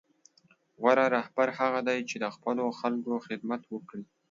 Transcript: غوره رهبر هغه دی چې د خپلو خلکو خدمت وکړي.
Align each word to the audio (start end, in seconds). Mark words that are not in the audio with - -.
غوره 0.79 1.05
رهبر 1.17 1.47
هغه 1.59 1.79
دی 1.87 1.99
چې 2.09 2.15
د 2.23 2.25
خپلو 2.35 2.65
خلکو 2.79 3.13
خدمت 3.27 3.61
وکړي. 3.67 4.03